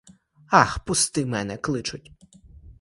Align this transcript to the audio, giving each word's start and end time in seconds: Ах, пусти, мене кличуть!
Ах, 0.49 0.79
пусти, 0.85 1.25
мене 1.25 1.57
кличуть! 1.57 2.11